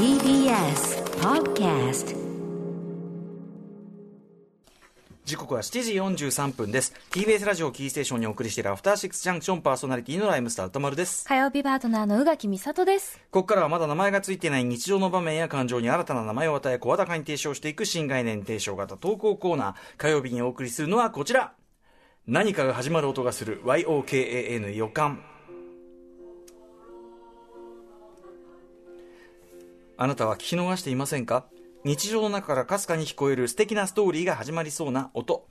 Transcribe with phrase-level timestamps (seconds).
[0.00, 2.16] TBS Podcast
[5.26, 6.94] 時刻は7時43分です。
[7.10, 13.18] TBS ラジオキーステーションにお送りしているアフターシックスジャンクションパーソナリティのライムスター歌丸です火曜日パートナーの宇垣美里です。
[13.30, 19.74] ここからはまだ名前がついていない日常の場面や感情に新たな名前を与え声高に提唱していく新概念提唱型投稿コーナー。
[19.98, 21.52] 火曜日にお送りするのはこちら。
[22.26, 23.60] 何かが始まる音がする。
[23.64, 25.22] YOKAN 予感
[30.02, 31.44] あなたは聞き逃していませんか？
[31.84, 35.46] 日常の中からかすかに聞こえる素敵なストーリーが始まりそうな音。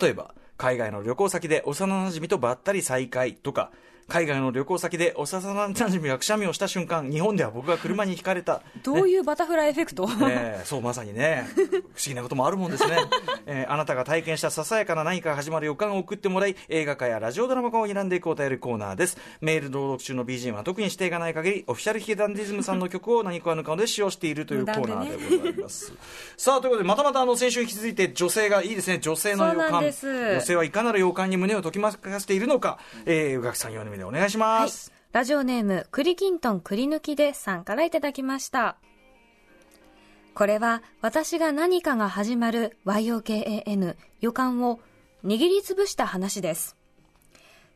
[0.00, 3.72] 例えば、海外の旅行先で幼馴染とばったり再会とか、
[4.08, 8.62] 海外の旅行先で幼馴染がくしゃみをした瞬間、日本では僕が車にひかれた。
[8.82, 12.96] どういうバタフライエフェクト、ええそう、まさにね、不思議なこともあるもんですね。
[13.44, 19.18] えーあなたが体験したささやかな何かが始まる予感を送ってもらい、映画化やラジオドラマ化を選んでいくお便りコーナーです。
[19.42, 25.92] メール登録中の BGM は特に指定がない限り、オフィシャルヒゲダンディズムさんの曲を何かの顔で使用しているというコーナーでございます。
[26.38, 29.82] さあ、ということで、またまたあの、先週に引き続いて女性がいいですね、女性の予感。
[29.82, 34.92] 女性はいかなる予感に胸をときまかせているのか、えー、宇垣さん4人目でお願いします。
[35.12, 38.76] ラジオネーム、栗きんとん栗抜きでさんからいただきました。
[40.34, 44.80] これは私が何かが始まる YOKAN 予感を
[45.24, 46.76] 握りつぶした話です。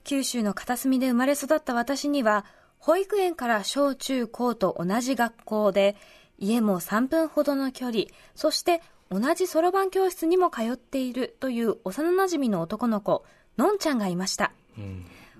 [0.04, 2.44] 九州の片隅で生まれ育った私には、
[2.78, 5.96] 保育園から小中高と同じ学校で、
[6.38, 13.24] 家も3分ほどの距離、そして同じそろばん教室にも通っているという幼馴染の男の子、
[13.56, 14.52] のんちゃんがいました。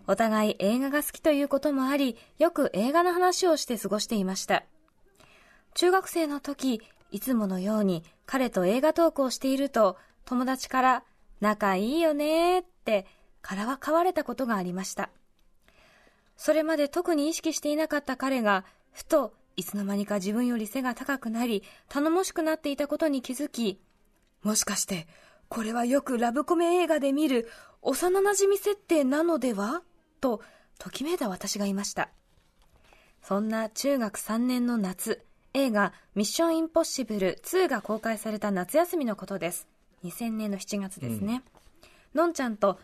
[0.07, 4.65] お互い映画が好きということもあり、よく映画の話をして過ごしていました。
[5.75, 11.05] 中学生の時、いつものように彼と映画トークをしていると、友達から、
[11.41, 13.07] 仲いいよねーって、
[13.43, 15.11] からはかわれたことがありました。
[16.37, 23.81] それまで特に意識していなかった彼が、ふと、いつの間にか自分より背が高くなり、頼もしくなっていたことに気づき、
[24.43, 25.07] もしかして、
[25.49, 27.49] これはよくラブコメ映画で見る
[27.83, 29.83] 幼馴染設定なのでは？
[30.23, 30.41] と、
[30.79, 32.09] ときめいた私がいました。
[33.23, 35.23] そんな中学3年の夏、
[35.53, 39.69] 映画ミッションインポッシブル2が公開された夏休みのことです。
[40.05, 41.43] 2000年の7月ですね。
[42.15, 42.79] のんちゃんと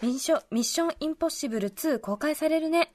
[0.00, 2.90] ミッションミッションインポッシブル2公開されるね。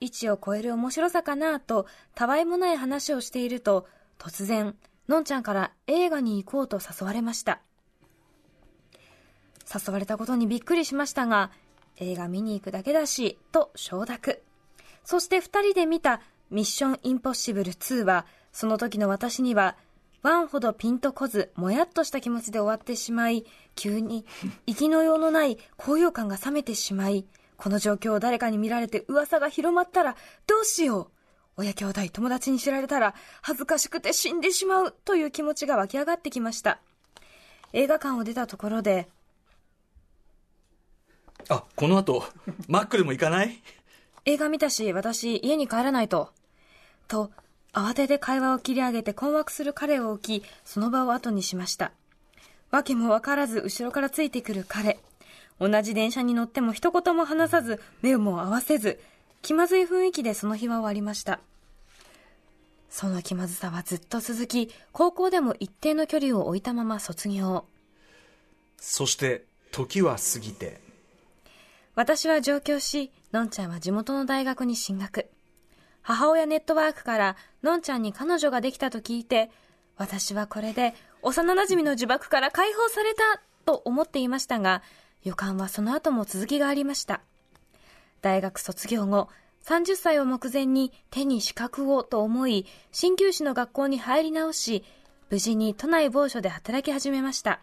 [0.00, 3.86] 1を超える面白さかなと、たわいもない話をしていると、
[4.18, 4.74] 突然、
[5.08, 7.60] のんちゃんから映画に行こうと誘われました。
[9.72, 11.50] 誘われたことにびっくりしましたが、
[12.00, 14.42] 映画見に行くだけだし、と承諾。
[15.04, 19.76] そして二人で見たミッションインポッシブル2は、その時の私には、
[20.22, 24.26] ワンほどピンとこず、もやっとした気持ちで終わってしまい、急に、
[24.66, 30.16] 生きのようのない高揚感が冷めてしまい、この状況を誰かに見られて噂が広まったら、
[30.46, 31.08] どうしよう
[31.56, 36.80] 親兄弟、友達に知られたら、恥ずかしくて死んでしまうという気持ちが湧き上がってきました。
[37.72, 39.08] 映画館を出たところで、
[41.50, 42.24] あ、この後、
[42.68, 43.60] マックでも行かない？
[44.24, 46.30] 映画見たし、私、家に帰らないと。
[47.08, 47.30] と、
[47.72, 51.92] 慌てて会話を切り上げて困惑する彼を置き、その場を後にしました。
[52.70, 55.00] わけもわからず、後ろからついてくる彼。
[55.58, 59.00] 同じ電車に乗っても一言も話さず、目も合わせず、
[59.42, 61.40] 気まずい雰囲気でその日は終わりました。
[62.90, 67.64] その気まずさはずっと続き、高校でも一定の距離を置いたまま卒業。
[68.78, 70.80] そして、時は過ぎて。
[72.00, 75.28] 私は上京し、のんちゃんは地元の大学に進学。
[76.00, 79.50] 母親ネットワークから、のんちゃんに彼女ができたと聞いて、
[79.98, 84.82] 私はこれで幼馴染の呪縛から解放されたと思っていましたが、
[85.24, 87.20] 予感はその後も続きがありました。
[88.22, 89.28] 大学卒業後、
[89.66, 94.84] 30歳を目前に手に資格をと思い、鍼灸師の学校に入り直し、
[95.28, 97.60] 無事に都内某所で働き始めました。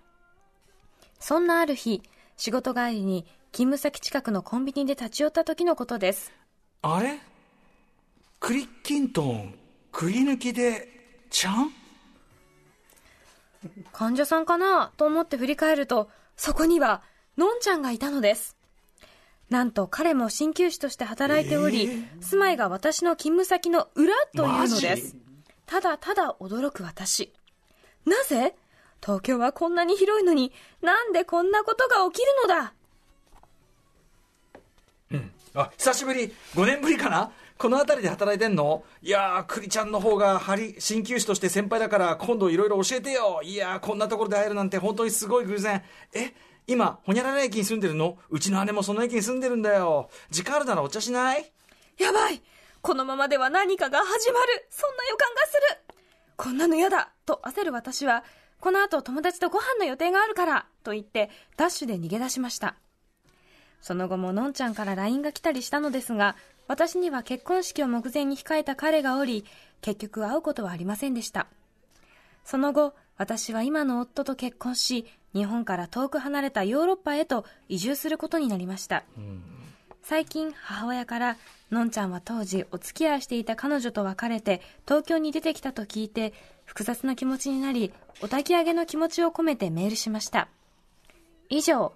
[1.20, 2.04] そんなある日、
[2.36, 6.32] 仕事帰りに勤務先近くのコンビニで立ち寄った時のことです。
[6.82, 7.20] あれ？
[8.40, 9.56] クリッキントン、
[9.92, 10.88] くり抜きで、
[11.30, 11.72] ちゃん？
[13.92, 17.02] 患者さんかなと思って振り返ると、そこには、
[17.36, 18.56] のんちゃんがいたのです。
[19.50, 25.16] なんと彼も鍼灸師として働いており、住まいが私の勤務先の裏というのでマすジ？
[25.66, 27.34] ただただ驚く私。
[28.06, 28.56] なぜ？
[29.02, 32.74] 東京はこんなに広いのに、なんでこんなことが起きるのだ？
[35.58, 37.32] あ、久しぶり ?5 年ぶりかな？
[37.58, 38.84] この辺りで働いてんの？
[39.02, 43.42] いやー、クリちゃんの方が、はり、鍼灸師として先輩だから、今度いろいろ教えてよ。
[43.44, 45.84] いやー、こんなところで会えるなんて本当にすごい偶然。
[46.14, 46.34] え
[46.68, 48.18] 今、ほにゃらら駅に住んでるの？
[48.30, 50.12] うちの姉もその駅に住んでるんだよ。
[50.30, 51.52] 時間あるならお茶しない？
[51.98, 52.42] やばい。
[52.82, 54.68] このままでは何かが始まる。
[54.70, 55.96] そんな予感がする。
[56.36, 57.10] こんなの嫌だ。
[57.26, 58.24] と焦る私は、
[58.60, 60.68] この後友達とご飯の予定があるから。
[60.84, 62.76] と言って、ダッシュで逃げ出しました。
[63.82, 66.36] その後ものんちゃんから LINE が来たりしたのですが、
[66.68, 69.46] 私には結婚式を目前に控えた彼がおり、
[69.82, 71.48] 結局会うことはありませんでした。
[72.44, 79.04] その後、私は今の夫と結婚し、日本から遠く離れたヨーロッパへと移住することになりました。
[80.04, 81.38] 最近、母親から、
[81.72, 86.34] のんちゃんは当時お付き合いしていた彼女と別れて東京に出てきたと聞いて
[86.64, 87.92] 複雑な気持ちになり
[88.22, 90.48] お焚き上げの気持ちを込めてメールしました
[91.50, 91.94] 以上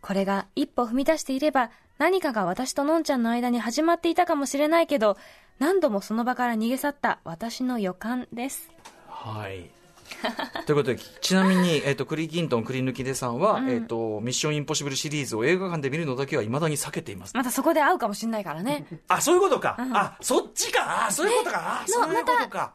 [0.00, 5.16] これが一歩踏み出していれば何かが私とのんちゃんの間に始まっていたかもしれないけど
[5.58, 8.70] 何度もその場から逃げ去った私の予感です
[9.08, 9.70] はい。
[10.66, 17.36] ということで、ちなみに、えっ、と、クリキントン、クリ抜きでさんは、えっ、と、ミッションインポッシブルシリーズを映画館で見るのだけは未だに避けています。
[17.36, 19.76] またそこで会うかもしれないからねあ、そういうことか。
[19.92, 21.06] あ、そっちか。
[21.06, 21.82] あ、そういうことか。
[21.82, 22.72] あ、そういうことか。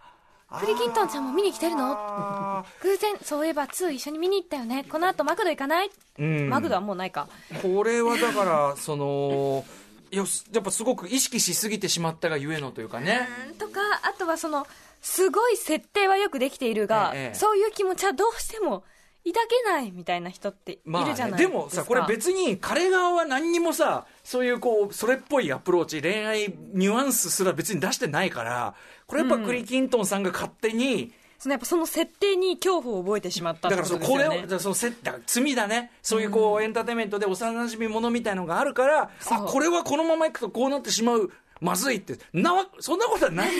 [0.59, 1.95] クリキントンちゃんも見に来てるの？
[1.97, 4.85] あ偶然そういえば2一緒に見に行ったよね。
[4.89, 5.89] この後マクド行かない、
[6.21, 6.50] ん。
[6.50, 7.27] マクドはもうないか。
[7.51, 9.65] ーこれはだから、その、
[10.11, 13.27] よしやっぱすごく意識しすぎてしまったがゆえのというかね。
[13.50, 13.55] うん。
[13.55, 14.67] とかあとはその
[15.01, 17.35] すごい設定はよくできているが、ええ。
[17.35, 18.83] そういう気持ちはどうしても
[19.31, 28.75] 抱けないみたいな人っていまあねるじゃないですか、でもさこれ別に彼側は何にもさそういうこうそれっぽいアプローチ恋愛ニュアンスすら別に出してないから
[29.07, 34.93] これやっぱクリ・キントンさんが勝手に、そのやっぱその設定に恐怖を覚えてしまっただからそのこれをそのせ
[35.25, 35.91] 罪だね。
[36.01, 41.31] そういうこう、エンターテインメントで幼馴染ものみたいのがあるからあこれはこのままいくとこうなってしまう
[41.63, 42.18] まずいって。
[42.33, 43.51] なわそんなことはない。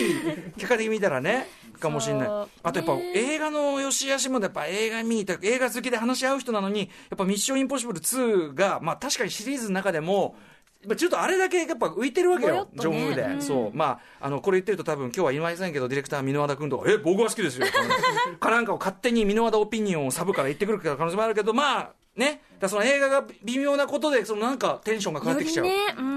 [0.56, 1.48] 結果的に見たらね。
[1.80, 2.28] かもしれない。
[2.62, 3.12] あとやっぱね。
[3.14, 10.36] 映画の良し悪しもやっぱ映画見に行った映画好きで話し合う人なのにやっぱ「ミッションインポッシブル2」がまあ確かにシリーズの中でも
[10.82, 12.70] やっぱちょっとあれだけやっぱ浮いてるわけよ、ね。
[12.76, 13.42] ジョン・ウーで、うん。
[13.42, 13.76] そう。
[13.76, 17.66] まああのこれ言ってると多分今日は言いませんけどディレクター箕輪田君とか「え僕は好きですよ」
[18.38, 22.42] かなんかを勝手に箕輪田オピニオンをサブから言ってくる可能性もあるけどまあね。
[22.60, 25.74] だその映画が微妙なことでそのなんかテンションが変わってきちゃう、ね。
[25.98, 26.13] うん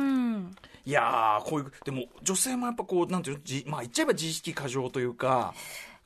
[0.87, 5.53] いやーこういうでも女性もやっぱこうなんていうのじまあ言っちゃえば自意識過剰というか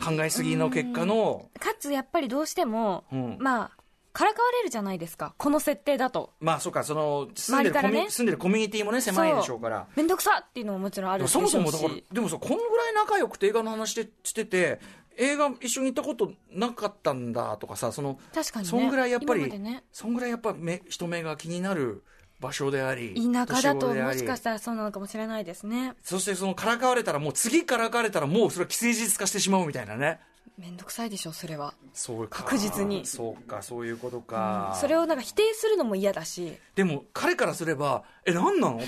[0.04, 3.38] 考えすぎの結果のかつやっぱりどうしても、うん。
[3.39, 3.72] まあ
[4.12, 5.36] からかわれるじゃないですか。
[5.38, 6.33] この設定だと。
[6.39, 14.80] まあそうかその住んでるね住んでるコミュニティもね狭いでしょうから面倒くさっていうのももちろんあでるでしそもそもだからでもさこのぐらい仲良くて映画の話してしてて
[15.16, 18.69] 映画一緒に行ったことなかったんだとかさその確かにね。
[18.72, 19.83] そんぐらいやっぱり、ね。
[19.92, 22.04] そんぐらいやっぱ目人目が気になる
[22.41, 25.93] 場所であり田舎だともしかしたらそうなのかもしれないですね。
[26.03, 30.19] そしてそのからかわれたらもう次からかわれたらもうそれは既成事実化してしまうみたいなね。
[30.57, 31.73] 面倒くさいでしょそれは。
[31.93, 32.43] そうか。
[32.43, 33.05] 確実に。
[33.05, 36.57] そうかそういうことか、それをなんか否定するのも嫌だし。
[36.75, 38.79] でも彼からすればえ何なの？
[38.79, 38.85] と。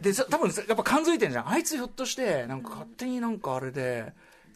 [0.00, 1.48] でさ多分やっぱ感づいてんじゃん。
[1.48, 4.12] あいつひょっとしてなんか勝手になんかあれで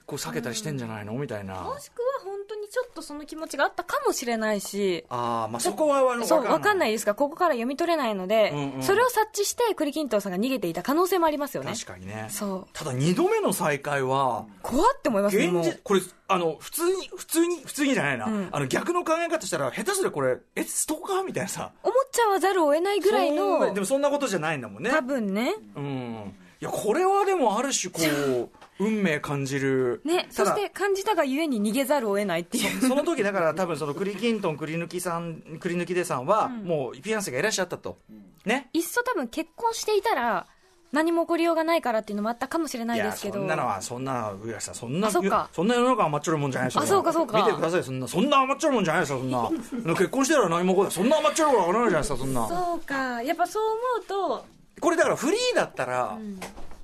[0.07, 1.13] こう避けたりしてんじゃないの？
[1.15, 1.63] みたいな。
[1.63, 2.28] もしくは
[2.69, 8.83] にちょっとその気持ちがあったかもしれないしああまあそこはあのそう分かんいないですがここから読み取れないので、うんうん。
[8.83, 11.73] それを察知して栗きんとんさんが逃げていた可能性もありますよね。
[11.73, 12.29] 確かにね。
[12.31, 12.67] そう。
[12.73, 18.49] ただ2度目の再会は怖って思いますね現実これあの普通に普通に普通にじゃないな、うん。
[18.53, 21.73] あの逆の考え方したら下手すりゃこれえストーカーみたいなさ。
[21.83, 24.91] 思っちゃわざるを得ないぐらいのでもそんなことじゃないんだもんね。
[24.91, 25.55] 多分ね。
[25.77, 28.51] うんいやこれはでもある種こ
[28.81, 30.01] う運命感じる。
[30.05, 32.81] ねそして感じたがゆえに逃げざるを得ないっていう。
[32.81, 37.99] その時だから多分そのクリキントンクリ抜きさんクリ抜きでさんはもうフィアンセがいらっしゃったと、
[38.45, 38.69] ね。
[38.73, 40.47] いっそ多分結婚していたら
[40.91, 43.35] 何も起こりようがないからっていうのもあったかもしれないですけど。
[43.35, 47.39] そんなのはそんな上橋さんそんなあそんな世の中甘っちょろいもんじゃないですよあそうかそうか。
[47.39, 49.51] 見てくださいそんなそんな甘っちょろいもんじゃないですよそんな。
[49.95, 50.95] 結婚してたら何も起こらない。
[50.97, 52.49] そんな甘っちょろいことはならないじゃないですかそんな。
[52.49, 53.23] そうか。
[53.23, 56.19] やっぱそう思うとこれだからフリーだったら、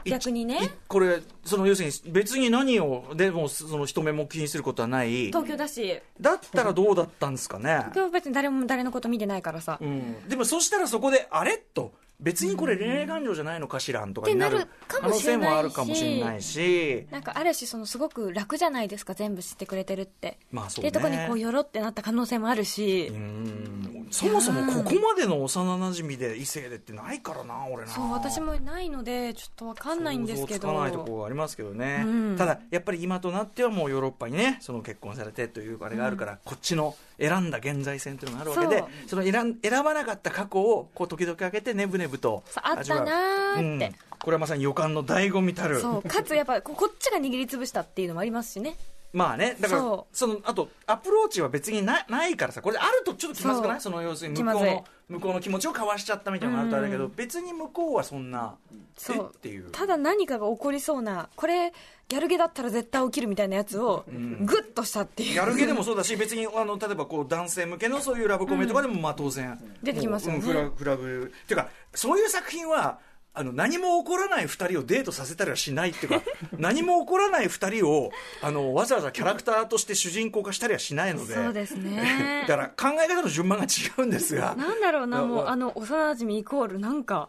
[0.04, 0.64] い逆にね。
[0.64, 5.26] いこれその要するに別に何をでもその人目も気にすることはない。
[5.26, 6.00] 東京だし。
[6.20, 11.56] だったらどうだったんですかね、今日別に誰も誰のこと見てないからさ、うん、でもそしたらそこであれ？
[11.56, 17.06] と別にこれ恋愛感情じゃないのかしらんとかになる可能性もあるかもしれないし。
[17.10, 20.88] なんかある種そのすごく楽じゃないですか全部知ってくれてるって、まあそうね。
[20.88, 24.06] っていうところにこうよろってなった可能性もあるし、うん。
[24.10, 27.90] そもそもここまでの幼なじみで異性でってないからな俺な。
[27.90, 30.72] そう私もないのでちょっとわかんないんですけど。
[30.72, 32.36] ないところがありますけどね、うん。
[32.38, 43.86] ただやっぱり今となってはもうヨーロッパにねその結婚されてというあれがあるから、こっちの選んだ現在線というのがあるわけでその選ん選ばなかった過去をこう時々開けてねぶねぶとそうあったなーって。
[43.86, 43.94] うん。
[44.18, 45.80] これはまさに予感の醍醐味たる。
[45.80, 46.02] そう。
[46.02, 48.76] かつやっぱここっちが握りつぶしたっていうのもありますしね
[49.14, 53.80] まあね、だから、そその、あと、アプローチは別になないからさ、これあるとちょっと気まずくない？
[53.80, 59.32] その、要するに向こうの、向こうの気持ちを交わしちゃったみたいなのがあるとあれだけど、別に向こうはそんな、えそう。
[59.32, 59.70] っていう。
[59.70, 61.72] ただ何かが起こりそうなこれ
[62.08, 70.40] ギャルゲだったら絶対起きるみたいなやつをグッとしたっていう、ギャルゲでもそうだし、別にあの例えばこう男性向けのそういうラブコメとかでも、まあ当然、出てきますよね。
[70.40, 71.32] フラフラグ。
[71.44, 72.98] っていうか、そういう作品は、
[73.36, 76.22] あの何も起こらない2人をデートさせたりはしないっていうか
[76.56, 81.34] 何も起こらない2人をあのわざわざキャラクターとして主人公化したりはしないので。
[81.34, 82.44] そうですね。
[82.46, 84.54] だから考え方の順番が違うんですが。
[84.54, 87.28] なんだろうなもうわあの幼馴染イコールなんか。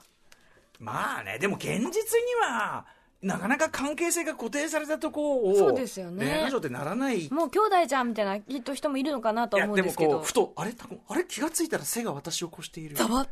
[0.79, 1.91] まあねでも現実に
[2.41, 2.85] は
[3.23, 6.25] なかなか関係性が固定されたところをそうですよね。
[6.25, 7.27] 恋愛上ってならない。
[7.31, 10.17] もう兄弟じゃんみたいなきっと人もいるのかなと思うんですけど。
[10.17, 12.95] こうふとあれ多分あれ気がついたら背が私を越している。
[12.95, 13.27] ざわ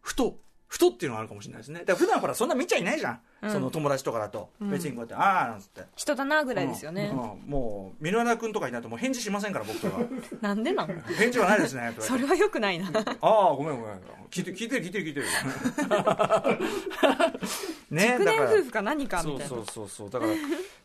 [0.00, 0.38] ふと
[0.74, 1.78] ふとっていうのがあるかもしれないですね。
[1.78, 5.82] だから普段ほらそんな見ちゃいないじゃん、その友達とかだと、別にこうやってああなんつって。
[5.94, 7.12] 人だなぐらいですよね。
[7.12, 7.38] うん、うん。
[7.46, 10.00] もう箕輪田君とかになるともう返事しませんから僕とか
[10.42, 12.90] なんでなの返事はないですねとか言ってそれはよくないな。
[12.90, 13.02] あ
[13.52, 14.00] あごめんごめん。
[14.32, 15.26] 聞いて聞いてる聞いてる聞いてる。
[17.90, 18.50] ね熟年だから。
[18.50, 19.46] 夫婦か何かみたいな。
[19.46, 20.10] そうそうそうそう。
[20.10, 20.32] だから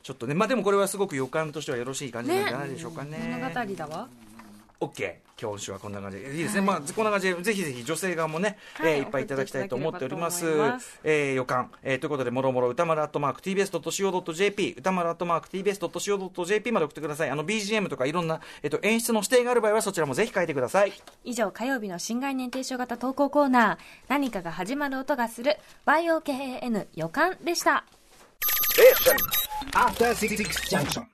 [0.03, 0.35] ちょっとね。
[0.35, 3.41] まあでもこれはすごく予感としてはよろしい感じなんじゃないでしょうかね。
[3.41, 4.07] 物語だわ
[4.79, 6.19] OK 今週はこんな感じ。
[6.19, 8.93] でいいですね、まあこんな感じでぜひぜひ女性側もね、はい。
[8.93, 10.45] えーいっぱいいただきたいと思っております。
[11.03, 17.29] えー予感、えーということでもろもろ歌丸アットマーク TBS.CO.JP 歌丸アットマーク TBS.CO.JP まで送ってください。
[17.29, 20.91] あの BGM とかいろんな、えっと演出の指定がある場合はそちらもぜひ書いてください。
[21.23, 23.77] 以上火曜日の新概念提唱型投稿コーナー。
[24.09, 25.55] 何かが始まる音がする。
[25.85, 27.85] YOKAN 予感でした。
[29.73, 30.37] After Six
[30.69, 31.05] Junction.